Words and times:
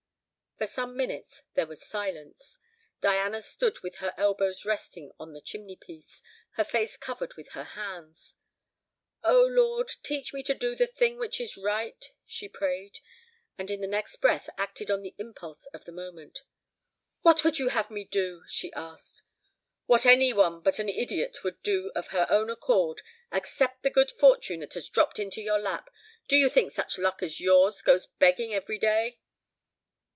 For 0.57 0.67
some 0.67 0.95
minutes 0.95 1.41
there 1.55 1.65
was 1.65 1.83
silence. 1.83 2.59
Diana 2.99 3.41
stood 3.41 3.79
with 3.81 3.95
her 3.95 4.13
elbows 4.15 4.63
resting 4.63 5.11
on 5.19 5.33
the 5.33 5.41
chimneypiece, 5.41 6.21
her 6.51 6.63
face 6.63 6.97
covered 6.97 7.33
with 7.33 7.49
her 7.53 7.63
hands. 7.63 8.35
"O 9.23 9.41
Lord, 9.43 9.89
teach 10.03 10.31
me 10.35 10.43
to 10.43 10.53
do 10.53 10.75
the 10.75 10.85
thing 10.85 11.17
which 11.17 11.41
is 11.41 11.57
right!" 11.57 12.11
she 12.27 12.47
prayed, 12.47 12.99
and 13.57 13.71
in 13.71 13.81
the 13.81 13.87
next 13.87 14.17
breath 14.17 14.51
acted 14.55 14.91
on 14.91 15.01
the 15.01 15.15
impulse 15.17 15.65
of 15.73 15.85
the 15.85 15.91
moment. 15.91 16.43
"What 17.23 17.43
would 17.43 17.57
you 17.57 17.69
have 17.69 17.89
me 17.89 18.03
do?" 18.03 18.43
she 18.47 18.71
asked. 18.73 19.23
"What 19.87 20.05
any 20.05 20.31
one 20.31 20.61
but 20.61 20.77
an 20.77 20.89
idiot 20.89 21.43
would 21.43 21.59
do 21.63 21.91
of 21.95 22.09
her 22.09 22.27
own 22.29 22.51
accord 22.51 23.01
accept 23.31 23.81
the 23.81 23.89
good 23.89 24.11
fortune 24.11 24.59
that 24.59 24.75
has 24.75 24.89
dropped 24.89 25.17
into 25.17 25.41
your 25.41 25.57
lap. 25.57 25.89
Do 26.27 26.37
you 26.37 26.51
think 26.51 26.71
such 26.71 26.99
luck 26.99 27.23
as 27.23 27.39
yours 27.41 27.81
goes 27.81 28.05
begging 28.19 28.53
every 28.53 28.77
day?" 28.77 29.17